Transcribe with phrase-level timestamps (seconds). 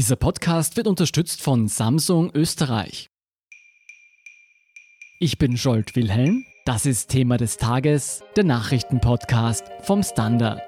[0.00, 3.10] Dieser Podcast wird unterstützt von Samsung Österreich.
[5.18, 6.46] Ich bin Scholt Wilhelm.
[6.64, 10.62] Das ist Thema des Tages, der Nachrichtenpodcast vom Standard.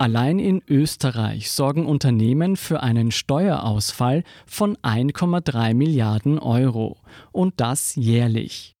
[0.00, 6.96] Allein in Österreich sorgen Unternehmen für einen Steuerausfall von 1,3 Milliarden Euro
[7.30, 8.74] und das jährlich.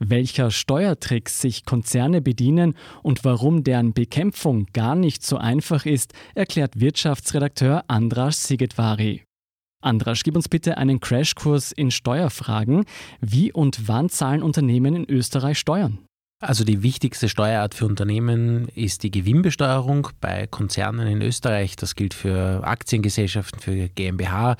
[0.00, 6.78] Welcher Steuertricks sich Konzerne bedienen und warum deren Bekämpfung gar nicht so einfach ist, erklärt
[6.78, 9.24] Wirtschaftsredakteur Andras Sigetvari.
[9.82, 12.84] Andras, gib uns bitte einen Crashkurs in Steuerfragen.
[13.20, 16.07] Wie und wann zahlen Unternehmen in Österreich Steuern?
[16.40, 21.74] Also die wichtigste Steuerart für Unternehmen ist die Gewinnbesteuerung bei Konzernen in Österreich.
[21.74, 24.56] Das gilt für Aktiengesellschaften, für GmbH.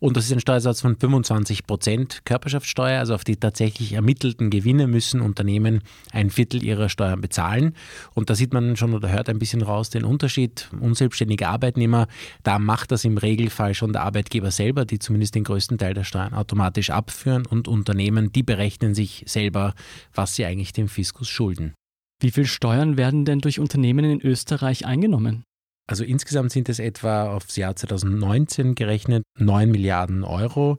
[0.00, 2.98] Und das ist ein Steuersatz von 25 Prozent Körperschaftssteuer.
[2.98, 5.80] Also auf die tatsächlich ermittelten Gewinne müssen Unternehmen
[6.12, 7.74] ein Viertel ihrer Steuern bezahlen.
[8.12, 10.68] Und da sieht man schon oder hört ein bisschen raus den Unterschied.
[10.78, 12.06] Unselbstständige Arbeitnehmer,
[12.42, 16.04] da macht das im Regelfall schon der Arbeitgeber selber, die zumindest den größten Teil der
[16.04, 17.46] Steuern automatisch abführen.
[17.46, 19.72] Und Unternehmen, die berechnen sich selber,
[20.12, 21.74] was sie eigentlich dem Fiskus Fiskus schulden.
[22.20, 25.44] Wie viel Steuern werden denn durch Unternehmen in Österreich eingenommen?
[25.86, 30.78] Also insgesamt sind es etwa aufs Jahr 2019 gerechnet 9 Milliarden Euro.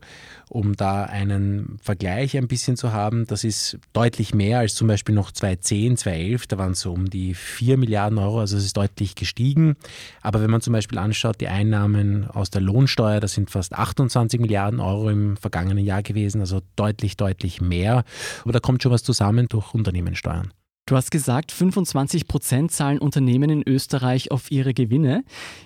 [0.50, 5.14] Um da einen Vergleich ein bisschen zu haben, das ist deutlich mehr als zum Beispiel
[5.14, 8.78] noch 2010, 2011, da waren es so um die 4 Milliarden Euro, also es ist
[8.78, 9.76] deutlich gestiegen.
[10.24, 14.40] Aber wenn man zum Beispiel anschaut, die Einnahmen aus der Lohnsteuer, das sind fast 28
[14.40, 18.06] Milliarden Euro im vergangenen Jahr gewesen, also deutlich, deutlich mehr.
[18.42, 20.52] Aber da kommt schon was zusammen durch Unternehmenssteuern.
[20.88, 25.24] Du hast gesagt, 25 Prozent zahlen Unternehmen in Österreich auf ihre Gewinne.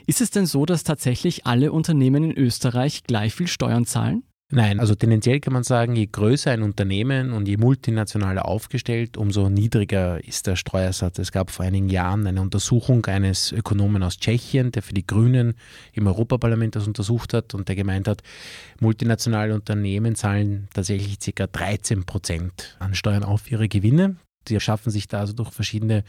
[0.07, 4.23] Ist es denn so, dass tatsächlich alle Unternehmen in Österreich gleich viel Steuern zahlen?
[4.51, 9.49] Nein, also tendenziell kann man sagen, je größer ein Unternehmen und je multinationaler aufgestellt, umso
[9.49, 11.19] niedriger ist der Steuersatz.
[11.19, 15.53] Es gab vor einigen Jahren eine Untersuchung eines Ökonomen aus Tschechien, der für die Grünen
[15.91, 18.23] im Europaparlament das untersucht hat und der gemeint hat,
[18.79, 21.45] multinationale Unternehmen zahlen tatsächlich ca.
[21.45, 24.15] 13 Prozent an Steuern auf ihre Gewinne.
[24.47, 26.03] Die schaffen sich da also durch verschiedene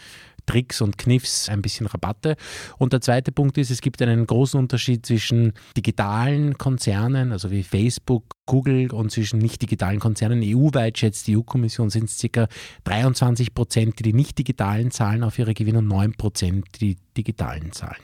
[0.46, 2.36] Tricks und Kniffs ein bisschen Rabatte.
[2.78, 7.62] Und der zweite Punkt ist, es gibt einen großen Unterschied zwischen digitalen Konzernen, also wie
[7.62, 10.42] Facebook, Google und zwischen nicht digitalen Konzernen.
[10.42, 12.48] EU-weit schätzt die EU-Kommission sind es ca.
[12.84, 17.72] 23 Prozent, die die nicht digitalen zahlen auf ihre Gewinne und 9 Prozent, die digitalen
[17.72, 18.00] zahlen.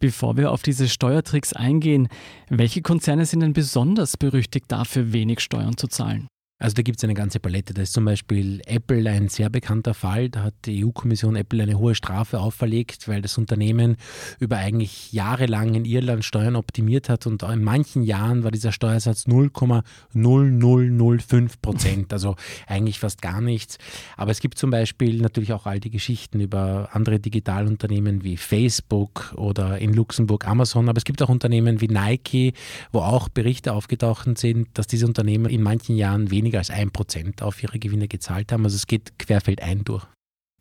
[0.00, 2.08] Bevor wir auf diese Steuertricks eingehen,
[2.48, 6.28] welche Konzerne sind denn besonders berüchtigt dafür, wenig Steuern zu zahlen?
[6.60, 7.72] Also da gibt es eine ganze Palette.
[7.72, 10.28] Da ist zum Beispiel Apple ein sehr bekannter Fall.
[10.28, 13.96] Da hat die EU-Kommission Apple eine hohe Strafe auferlegt, weil das Unternehmen
[14.40, 19.26] über eigentlich jahrelang in Irland Steuern optimiert hat und in manchen Jahren war dieser Steuersatz
[19.26, 22.12] 0,0005 Prozent.
[22.12, 22.34] Also
[22.66, 23.78] eigentlich fast gar nichts.
[24.16, 29.32] Aber es gibt zum Beispiel natürlich auch all die Geschichten über andere Digitalunternehmen wie Facebook
[29.36, 30.88] oder in Luxemburg Amazon.
[30.88, 32.52] Aber es gibt auch Unternehmen wie Nike,
[32.90, 36.90] wo auch Berichte aufgetaucht sind, dass diese Unternehmen in manchen Jahren weniger weniger als ein
[36.90, 38.64] Prozent auf ihre Gewinne gezahlt haben.
[38.64, 40.06] Also es geht querfeldein durch.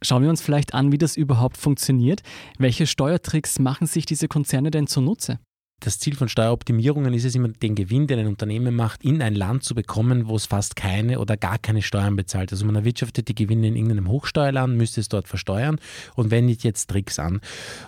[0.01, 2.21] Schauen wir uns vielleicht an, wie das überhaupt funktioniert.
[2.59, 5.39] Welche Steuertricks machen sich diese Konzerne denn zunutze?
[5.79, 9.35] Das Ziel von Steueroptimierungen ist es immer, den Gewinn, den ein Unternehmen macht, in ein
[9.35, 12.51] Land zu bekommen, wo es fast keine oder gar keine Steuern bezahlt.
[12.51, 15.77] Also man erwirtschaftet die Gewinne in irgendeinem Hochsteuerland, müsste es dort versteuern
[16.15, 17.41] und wendet jetzt Tricks an.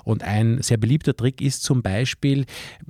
[0.04, 2.46] Und ein sehr beliebter Trick ist zum Beispiel,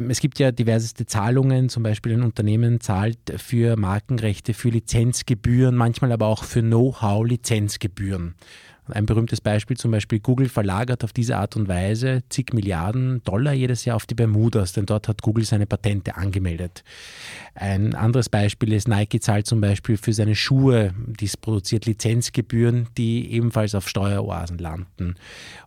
[0.10, 6.12] es gibt ja diverseste Zahlungen, zum Beispiel ein Unternehmen zahlt für Markenrechte, für Lizenzgebühren, manchmal
[6.12, 8.36] aber auch für Know-how-Lizenzgebühren.
[8.92, 13.54] Ein berühmtes Beispiel zum Beispiel Google verlagert auf diese Art und Weise zig Milliarden Dollar
[13.54, 16.84] jedes Jahr auf die Bermudas, denn dort hat Google seine Patente angemeldet.
[17.56, 23.32] Ein anderes Beispiel ist, Nike zahlt zum Beispiel für seine Schuhe, dies produziert Lizenzgebühren, die
[23.32, 25.16] ebenfalls auf Steueroasen landen.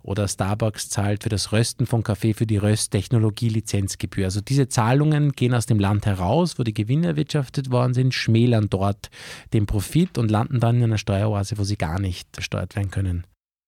[0.02, 4.24] Oder Starbucks zahlt für das Rösten von Kaffee für die Rösttechnologie Lizenzgebühr.
[4.24, 8.68] Also diese Zahlungen gehen aus dem Land heraus, wo die Gewinne erwirtschaftet worden sind, schmälern
[8.70, 9.10] dort
[9.52, 13.11] den Profit und landen dann in einer Steueroase, wo sie gar nicht versteuert werden können.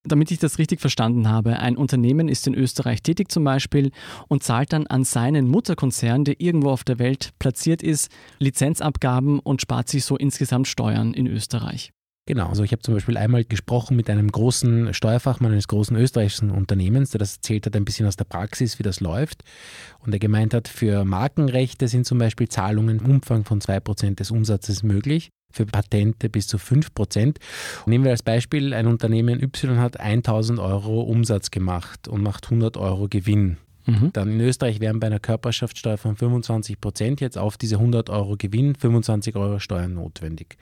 [0.07, 3.91] Damit ich das richtig verstanden habe, ein Unternehmen ist in Österreich tätig zum Beispiel
[4.29, 9.63] und zahlt dann an seinen Mutterkonzern, der irgendwo auf der Welt platziert ist, Lizenzabgaben und
[9.63, 11.91] spart sich so insgesamt Steuern in Österreich.
[12.27, 16.51] Genau, also ich habe zum Beispiel einmal gesprochen mit einem großen Steuerfachmann eines großen österreichischen
[16.51, 19.43] Unternehmens, der das erzählt hat ein bisschen aus der Praxis, wie das läuft.
[20.01, 24.31] Und er gemeint hat, für Markenrechte sind zum Beispiel Zahlungen im Umfang von 2% des
[24.31, 27.39] Umsatzes möglich für Patente bis zu 5 Prozent.
[27.87, 32.77] Nehmen wir als Beispiel, ein Unternehmen Y hat 1000 Euro Umsatz gemacht und macht 100
[32.77, 33.59] Euro Gewinn.
[33.87, 34.11] Mhm.
[34.13, 38.37] Dann in Österreich wären bei einer Körperschaftssteuer von 25 Prozent jetzt auf diese 100 Euro
[38.37, 40.57] Gewinn 25 Euro Steuern notwendig.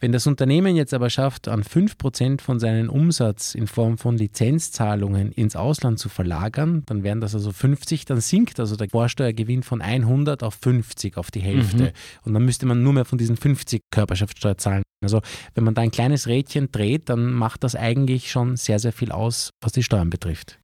[0.00, 4.16] Wenn das Unternehmen jetzt aber schafft, an 5 Prozent von seinem Umsatz in Form von
[4.16, 9.62] Lizenzzahlungen ins Ausland zu verlagern, dann wären das also 50, dann sinkt also der Vorsteuergewinn
[9.62, 11.84] von 100 auf 50, auf die Hälfte.
[11.84, 11.90] Mhm.
[12.24, 14.82] Und dann müsste man nur mehr von diesen 50 Körperschaftssteuer zahlen.
[15.02, 15.20] Also
[15.54, 19.12] wenn man da ein kleines Rädchen dreht, dann macht das eigentlich schon sehr, sehr viel
[19.12, 20.58] aus, was die Steuern betrifft.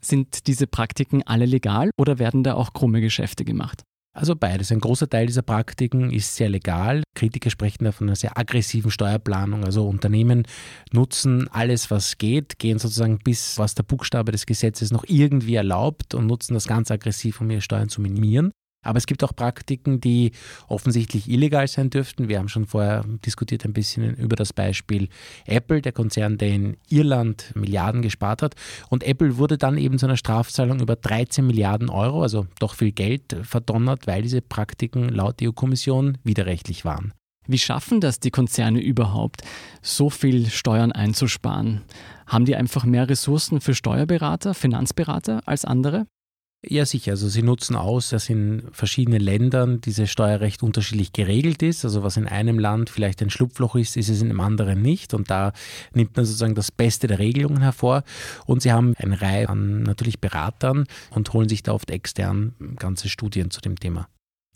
[0.00, 3.82] Sind diese Praktiken alle legal oder werden da auch krumme Geschäfte gemacht?
[4.16, 4.72] Also beides.
[4.72, 7.02] Ein großer Teil dieser Praktiken ist sehr legal.
[7.14, 9.64] Kritiker sprechen da von einer sehr aggressiven Steuerplanung.
[9.64, 10.46] Also Unternehmen
[10.90, 16.14] nutzen alles, was geht, gehen sozusagen bis, was der Buchstabe des Gesetzes noch irgendwie erlaubt
[16.14, 18.52] und nutzen das ganz aggressiv, um ihre Steuern zu minimieren.
[18.86, 20.32] Aber es gibt auch Praktiken, die
[20.68, 22.28] offensichtlich illegal sein dürften.
[22.28, 25.08] Wir haben schon vorher diskutiert ein bisschen über das Beispiel
[25.44, 28.54] Apple, der Konzern, der in Irland Milliarden gespart hat.
[28.88, 32.92] Und Apple wurde dann eben zu einer Strafzahlung über 13 Milliarden Euro, also doch viel
[32.92, 37.12] Geld, verdonnert, weil diese Praktiken laut EU-Kommission widerrechtlich waren.
[37.48, 39.42] Wie schaffen das die Konzerne überhaupt,
[39.80, 41.82] so viel Steuern einzusparen?
[42.26, 46.06] Haben die einfach mehr Ressourcen für Steuerberater, Finanzberater als andere?
[46.64, 47.12] Ja, sicher.
[47.12, 51.84] Also sie nutzen aus, dass in verschiedenen Ländern dieses Steuerrecht unterschiedlich geregelt ist.
[51.84, 55.14] Also was in einem Land vielleicht ein Schlupfloch ist, ist es in einem anderen nicht.
[55.14, 55.52] Und da
[55.92, 58.02] nimmt man sozusagen das Beste der Regelungen hervor.
[58.46, 63.08] Und sie haben eine Reihe an natürlich Beratern und holen sich da oft extern ganze
[63.08, 64.08] Studien zu dem Thema.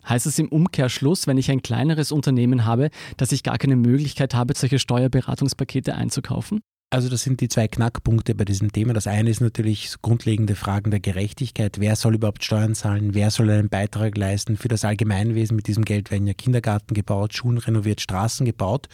[0.07, 4.33] Heißt es im Umkehrschluss, wenn ich ein kleineres Unternehmen habe, dass ich gar keine Möglichkeit
[4.33, 6.61] habe, solche Steuerberatungspakete einzukaufen?
[6.93, 8.91] Also das sind die zwei Knackpunkte bei diesem Thema.
[8.91, 11.79] Das eine ist natürlich grundlegende Fragen der Gerechtigkeit.
[11.79, 13.13] Wer soll überhaupt Steuern zahlen?
[13.13, 15.55] Wer soll einen Beitrag leisten für das Allgemeinwesen?
[15.55, 18.89] Mit diesem Geld werden ja Kindergarten gebaut, Schulen renoviert, Straßen gebaut.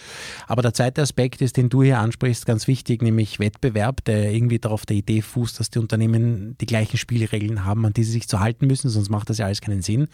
[0.46, 4.60] Aber der zweite Aspekt ist, den du hier ansprichst, ganz wichtig, nämlich Wettbewerb, der irgendwie
[4.60, 8.28] darauf der Idee fußt, dass die Unternehmen die gleichen Spielregeln haben, an die sie sich
[8.28, 10.08] zu halten müssen, sonst macht das ja alles keinen Sinn.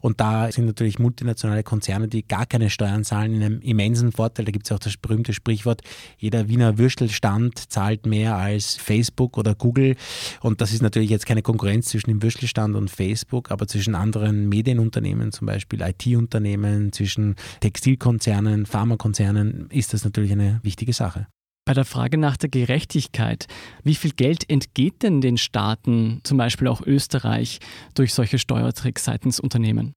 [0.00, 4.46] Und da sind natürlich multinationale Konzerne, die gar keine Steuern zahlen, in einem immensen Vorteil.
[4.46, 5.82] Da gibt es auch das berühmte Sprichwort,
[6.18, 9.96] jeder Wiener Würstel Würstelstand zahlt mehr als Facebook oder Google.
[10.40, 14.48] Und das ist natürlich jetzt keine Konkurrenz zwischen dem Würstelstand und Facebook, aber zwischen anderen
[14.48, 21.26] Medienunternehmen, zum Beispiel IT-Unternehmen, zwischen Textilkonzernen, Pharmakonzernen, ist das natürlich eine wichtige Sache.
[21.66, 23.46] Bei der Frage nach der Gerechtigkeit,
[23.84, 27.60] wie viel Geld entgeht denn den Staaten, zum Beispiel auch Österreich,
[27.94, 29.92] durch solche Steuertricks seitens Unternehmen?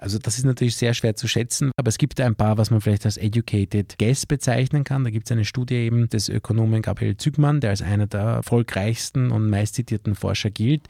[0.00, 2.80] Also das ist natürlich sehr schwer zu schätzen, aber es gibt ein paar, was man
[2.80, 5.02] vielleicht als Educated Guess bezeichnen kann.
[5.02, 9.32] Da gibt es eine Studie eben des Ökonomen Gabriel Zügmann, der als einer der erfolgreichsten
[9.32, 10.86] und meistzitierten Forscher gilt.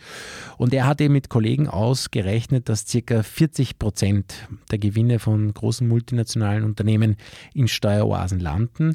[0.59, 5.89] Und er hat eben mit Kollegen ausgerechnet, dass circa 40 Prozent der Gewinne von großen
[5.89, 7.17] multinationalen Unternehmen
[7.55, 8.95] in Steueroasen landen.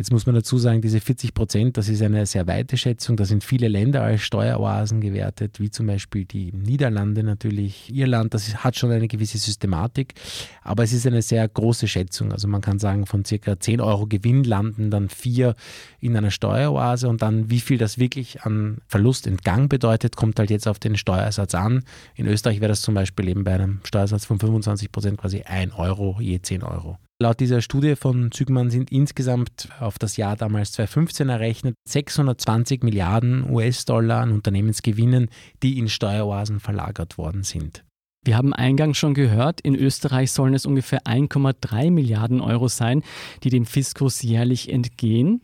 [0.00, 3.18] Jetzt muss man dazu sagen, diese 40 Prozent, das ist eine sehr weite Schätzung.
[3.18, 8.32] Da sind viele Länder als Steueroasen gewertet, wie zum Beispiel die Niederlande natürlich, Irland.
[8.32, 10.14] Das hat schon eine gewisse Systematik,
[10.62, 12.32] aber es ist eine sehr große Schätzung.
[12.32, 15.54] Also man kann sagen, von circa 10 Euro Gewinn landen dann vier
[16.00, 20.48] in einer Steueroase und dann, wie viel das wirklich an Verlust entgang bedeutet, kommt halt
[20.48, 21.84] jetzt auf den Steuersatz an.
[22.14, 25.74] In Österreich wäre das zum Beispiel eben bei einem Steuersatz von 25 Prozent quasi 1
[25.74, 26.96] Euro je 10 Euro.
[27.22, 33.50] Laut dieser Studie von Zügmann sind insgesamt auf das Jahr damals 2015 errechnet 620 Milliarden
[33.50, 35.28] US-Dollar an Unternehmensgewinnen,
[35.62, 37.84] die in Steueroasen verlagert worden sind.
[38.24, 43.02] Wir haben eingangs schon gehört, in Österreich sollen es ungefähr 1,3 Milliarden Euro sein,
[43.42, 45.42] die dem Fiskus jährlich entgehen.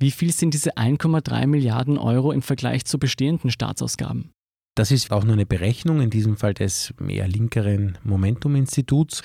[0.00, 4.32] Wie viel sind diese 1,3 Milliarden Euro im Vergleich zu bestehenden Staatsausgaben?
[4.74, 9.22] Das ist auch nur eine Berechnung, in diesem Fall des eher linkeren Momentum-Instituts.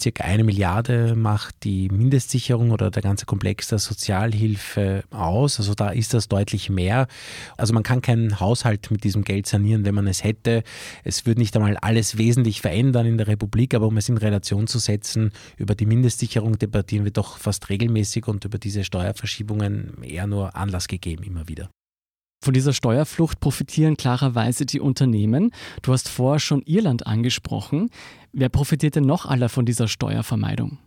[0.00, 5.58] Circa eine Milliarde macht die Mindestsicherung oder der ganze Komplex der Sozialhilfe aus.
[5.58, 7.08] Also da ist das deutlich mehr.
[7.58, 10.62] Also man kann keinen Haushalt mit diesem Geld sanieren, wenn man es hätte.
[11.04, 14.66] Es würde nicht einmal alles wesentlich verändern in der Republik, aber um es in Relation
[14.66, 20.26] zu setzen, über die Mindestsicherung debattieren wir doch fast regelmäßig und über diese Steuerverschiebungen eher
[20.26, 21.68] nur Anlass gegeben immer wieder.
[22.42, 25.52] Von dieser Steuerflucht profitieren klarerweise die Unternehmen.
[25.82, 27.90] Du hast vorher schon Irland angesprochen.
[28.32, 30.78] Wer profitiert denn noch aller von dieser Steuervermeidung?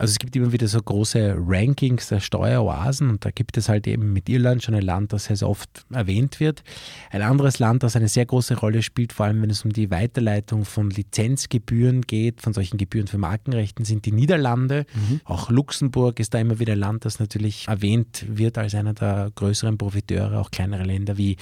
[0.00, 3.86] Also es gibt immer wieder so große Rankings der Steueroasen und da gibt es halt
[3.86, 6.62] eben mit Irland schon ein Land, das sehr, oft erwähnt wird.
[7.10, 9.90] Ein anderes Land, das eine sehr große Rolle spielt, vor allem wenn es um die
[9.90, 14.86] Weiterleitung von Lizenzgebühren geht, von solchen Gebühren für Markenrechten, sind die Niederlande.
[14.94, 15.20] Mhm.
[15.24, 19.30] Auch Luxemburg ist da immer wieder ein Land, das natürlich erwähnt wird als einer der
[19.34, 21.36] größeren Profiteure, auch kleinere Länder wie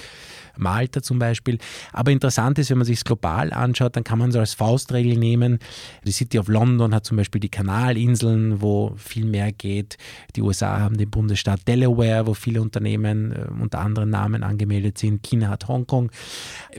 [0.57, 1.59] Malta zum Beispiel.
[1.93, 5.17] Aber interessant ist, wenn man sich es global anschaut, dann kann man so als Faustregel
[5.17, 5.59] nehmen.
[6.03, 9.97] Die City of London hat zum Beispiel die Kanalinseln Wo viel mehr geht.
[10.35, 15.23] Die USA haben den Bundesstaat Delaware, wo viele Unternehmen äh, unter anderen Namen angemeldet sind.
[15.23, 16.11] China hat Hongkong.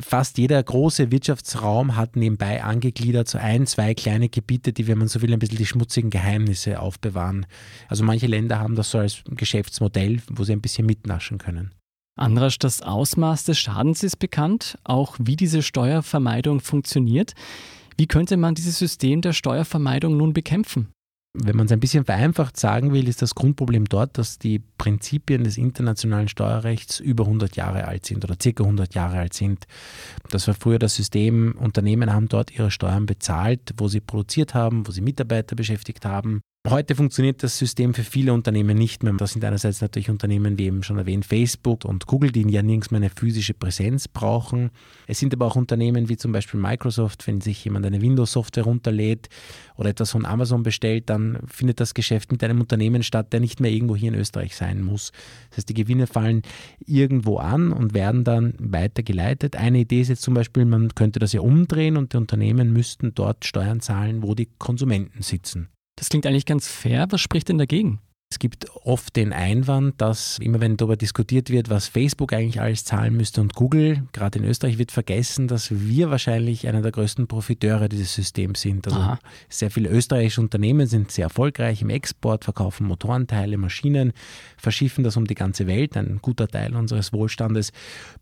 [0.01, 5.09] Fast jeder große Wirtschaftsraum hat nebenbei angegliedert so ein, zwei kleine Gebiete, die, wenn man
[5.09, 7.47] so will, ein bisschen die schmutzigen Geheimnisse aufbewahren.
[7.89, 11.73] Also manche Länder haben das so als Geschäftsmodell, wo sie ein bisschen mitnaschen können.
[12.17, 17.33] Andrasch, das Ausmaß des Schadens ist bekannt, auch wie diese Steuervermeidung funktioniert.
[17.97, 20.89] Wie könnte man dieses System der Steuervermeidung nun bekämpfen?
[21.33, 25.45] Wenn man es ein bisschen vereinfacht sagen will, ist das Grundproblem dort, dass die Prinzipien
[25.45, 29.67] des internationalen Steuerrechts über 100 Jahre alt sind oder circa 100 Jahre alt sind.
[30.31, 34.89] Das war früher das System, Unternehmen haben dort ihre Steuern bezahlt, wo sie produziert haben,
[34.89, 36.41] wo sie Mitarbeiter beschäftigt haben.
[36.69, 39.15] Heute funktioniert das System für viele Unternehmen nicht mehr.
[39.15, 42.91] Das sind einerseits natürlich Unternehmen wie eben schon erwähnt Facebook und Google, die ja nirgends
[42.91, 44.71] mehr eine physische Präsenz brauchen.
[45.07, 49.31] Es sind aber auch Unternehmen wie zum Beispiel Microsoft, wenn sich jemand eine Windows-Software runterlädt
[49.77, 53.61] oder etwas von Amazon bestellt, dann findet das Geschäft mit einem Unternehmen statt, der nicht
[53.61, 55.13] mehr irgendwo hier in Österreich sein muss.
[55.49, 56.43] Das heißt, die Gewinne fallen
[56.85, 59.57] irgendwo an und werden dann weitergeleitet.
[59.57, 63.15] Eine Idee ist jetzt zum Beispiel, man könnte das ja umdrehen und die Unternehmen müssten
[63.15, 65.71] dort Steuern zahlen, wo die Konsumenten sitzen.
[65.97, 67.07] Das klingt eigentlich ganz fair.
[67.11, 68.01] Was spricht denn dagegen?
[68.33, 72.85] Es gibt oft den Einwand, dass immer wenn darüber diskutiert wird, was Facebook eigentlich alles
[72.85, 77.27] zahlen müsste und Google, gerade in Österreich wird vergessen, dass wir wahrscheinlich einer der größten
[77.27, 78.87] Profiteure dieses Systems sind.
[78.87, 79.19] Also Aha.
[79.49, 84.13] sehr viele österreichische Unternehmen sind sehr erfolgreich im Export, verkaufen Motorenteile, Maschinen,
[84.57, 85.97] verschiffen das um die ganze Welt.
[85.97, 87.73] Ein guter Teil unseres Wohlstandes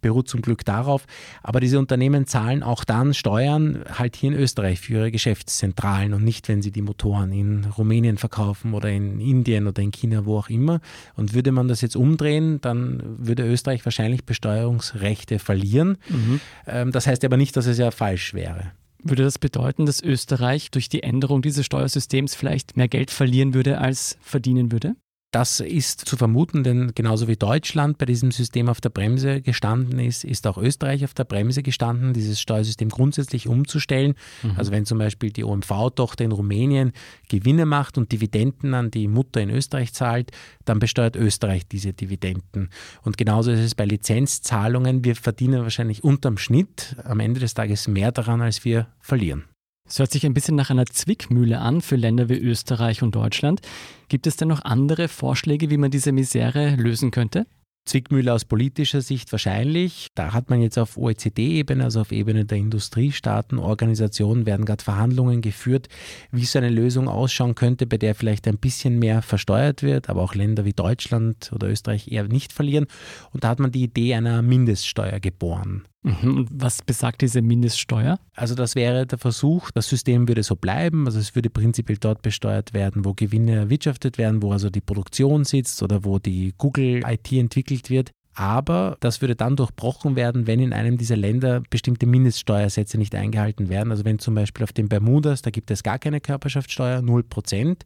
[0.00, 1.04] beruht zum Glück darauf.
[1.42, 6.24] Aber diese Unternehmen zahlen auch dann Steuern halt hier in Österreich für ihre Geschäftszentralen und
[6.24, 10.38] nicht, wenn sie die Motoren in Rumänien verkaufen oder in Indien oder in China, wo
[10.38, 10.80] auch immer.
[11.14, 15.98] Und würde man das jetzt umdrehen, dann würde Österreich wahrscheinlich Besteuerungsrechte verlieren.
[16.08, 16.40] Mhm.
[16.66, 18.72] Ähm, das heißt aber nicht, dass es ja falsch wäre.
[19.02, 23.78] Würde das bedeuten, dass Österreich durch die Änderung dieses Steuersystems vielleicht mehr Geld verlieren würde,
[23.78, 24.96] als verdienen würde?
[25.30, 29.98] Das ist zu vermuten, denn genauso wie Deutschland bei diesem System auf der Bremse gestanden
[29.98, 34.14] ist, ist auch Österreich auf der Bremse gestanden, dieses Steuersystem grundsätzlich umzustellen.
[34.42, 34.54] Mhm.
[34.56, 36.92] Also wenn zum Beispiel die OMV-Tochter in Rumänien
[37.28, 40.30] Gewinne macht und Dividenden an die Mutter in Österreich zahlt,
[40.64, 42.70] dann besteuert Österreich diese Dividenden.
[43.02, 45.04] Und genauso ist es bei Lizenzzahlungen.
[45.04, 49.44] Wir verdienen wahrscheinlich unterm Schnitt am Ende des Tages mehr daran, als wir verlieren.
[49.88, 53.62] Es hört sich ein bisschen nach einer Zwickmühle an für Länder wie Österreich und Deutschland.
[54.08, 57.46] Gibt es denn noch andere Vorschläge, wie man diese Misere lösen könnte?
[57.86, 60.08] Zwickmühle aus politischer Sicht wahrscheinlich.
[60.14, 65.40] Da hat man jetzt auf OECD-Ebene, also auf Ebene der Industriestaaten, Organisationen, werden gerade Verhandlungen
[65.40, 65.88] geführt,
[66.30, 70.22] wie so eine Lösung ausschauen könnte, bei der vielleicht ein bisschen mehr versteuert wird, aber
[70.22, 72.88] auch Länder wie Deutschland oder Österreich eher nicht verlieren.
[73.32, 75.86] Und da hat man die Idee einer Mindeststeuer geboren.
[76.08, 76.36] Mhm.
[76.38, 78.18] Und was besagt diese Mindeststeuer?
[78.34, 82.22] Also das wäre der Versuch, das System würde so bleiben, also es würde prinzipiell dort
[82.22, 87.02] besteuert werden, wo Gewinne erwirtschaftet werden, wo also die Produktion sitzt oder wo die Google
[87.06, 92.06] IT entwickelt wird aber das würde dann durchbrochen werden, wenn in einem dieser Länder bestimmte
[92.06, 93.90] Mindeststeuersätze nicht eingehalten werden.
[93.90, 97.78] Also wenn zum Beispiel auf den Bermudas, da gibt es gar keine Körperschaftssteuer, 0%.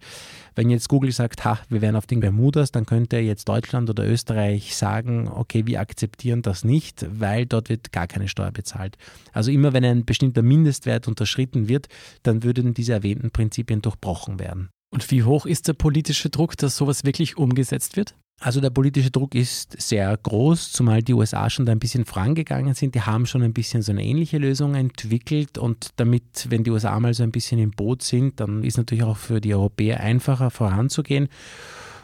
[0.54, 4.06] Wenn jetzt Google sagt, ha, wir wären auf den Bermudas, dann könnte jetzt Deutschland oder
[4.06, 8.98] Österreich sagen, okay, wir akzeptieren das nicht, weil dort wird gar keine Steuer bezahlt.
[9.32, 11.88] Also immer wenn ein bestimmter Mindestwert unterschritten wird,
[12.24, 14.68] dann würden diese erwähnten Prinzipien durchbrochen werden.
[14.92, 18.14] Und wie hoch ist der politische Druck, dass sowas wirklich umgesetzt wird?
[18.40, 22.74] Also der politische Druck ist sehr groß, zumal die USA schon da ein bisschen vorangegangen
[22.74, 22.96] sind.
[22.96, 26.98] Die haben schon ein bisschen so eine ähnliche Lösung entwickelt und damit, wenn die USA
[26.98, 30.50] mal so ein bisschen im Boot sind, dann ist natürlich auch für die Europäer einfacher
[30.50, 31.28] voranzugehen.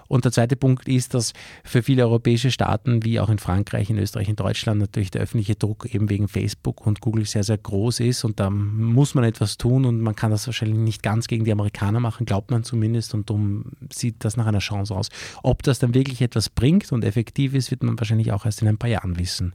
[0.08, 1.32] Und der zweite Punkt ist, dass
[1.64, 5.54] für viele europäische Staaten, wie auch in Frankreich, in Österreich, in Deutschland, natürlich der öffentliche
[5.54, 8.24] Druck eben wegen Facebook und Google sehr, sehr groß ist.
[8.24, 11.52] Und da muss man etwas tun und man kann das wahrscheinlich nicht ganz gegen die
[11.52, 13.14] Amerikaner machen, glaubt man zumindest.
[13.14, 15.08] Und darum sieht das nach einer Chance aus.
[15.42, 18.68] Ob das dann wirklich etwas bringt und effektiv ist, wird man wahrscheinlich auch erst in
[18.68, 19.54] ein paar Jahren wissen.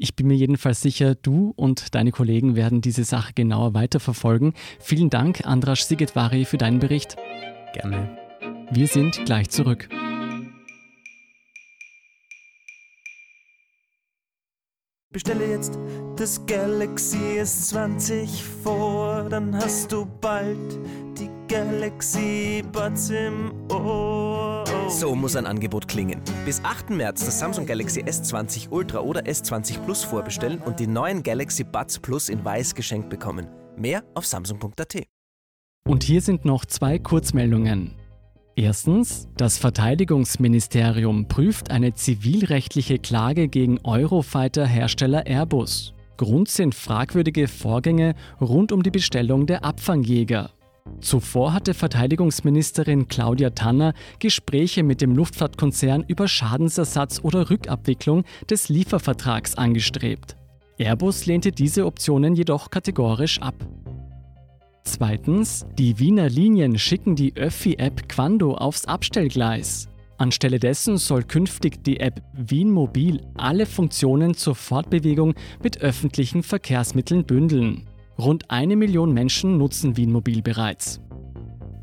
[0.00, 4.52] Ich bin mir jedenfalls sicher, du und deine Kollegen werden diese Sache genauer weiterverfolgen.
[4.78, 7.16] Vielen Dank, Andras Sigetvari, für deinen Bericht.
[7.72, 8.27] Gerne.
[8.70, 9.88] Wir sind gleich zurück.
[15.10, 15.78] Bestelle jetzt
[16.16, 20.78] das Galaxy S20 vor, dann hast du bald
[21.18, 24.64] die Galaxy Buds im Ohr.
[24.90, 26.20] So muss ein Angebot klingen.
[26.44, 26.90] Bis 8.
[26.90, 31.98] März das Samsung Galaxy S20 Ultra oder S20 Plus vorbestellen und die neuen Galaxy Buds
[31.98, 33.48] Plus in weiß geschenkt bekommen.
[33.76, 35.04] Mehr auf samsung.at.
[35.86, 37.97] Und hier sind noch zwei Kurzmeldungen.
[38.58, 45.94] Erstens, das Verteidigungsministerium prüft eine zivilrechtliche Klage gegen Eurofighter-Hersteller Airbus.
[46.16, 50.50] Grund sind fragwürdige Vorgänge rund um die Bestellung der Abfangjäger.
[51.00, 59.54] Zuvor hatte Verteidigungsministerin Claudia Tanner Gespräche mit dem Luftfahrtkonzern über Schadensersatz oder Rückabwicklung des Liefervertrags
[59.54, 60.36] angestrebt.
[60.78, 63.54] Airbus lehnte diese Optionen jedoch kategorisch ab.
[64.90, 69.86] Zweitens, die Wiener Linien schicken die Öffi-App Quando aufs Abstellgleis.
[70.16, 77.24] Anstelle dessen soll künftig die App Wien Mobil alle Funktionen zur Fortbewegung mit öffentlichen Verkehrsmitteln
[77.24, 77.84] bündeln.
[78.18, 81.02] Rund eine Million Menschen nutzen Wien Mobil bereits.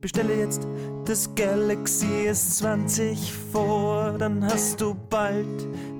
[0.00, 0.66] Bestelle jetzt
[1.04, 3.18] das Galaxy S20
[3.52, 5.46] vor, dann hast du bald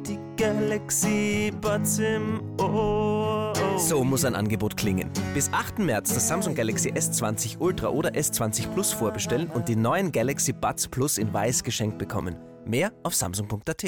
[0.06, 3.52] die Galaxy Buds im Ohr.
[3.76, 5.10] So muss ein Angebot klingen.
[5.34, 5.80] Bis 8.
[5.80, 10.88] März das Samsung Galaxy S20 Ultra oder S20 Plus vorbestellen und die neuen Galaxy Buds
[10.88, 12.36] Plus in weiß geschenkt bekommen.
[12.64, 13.84] Mehr auf samsung.at.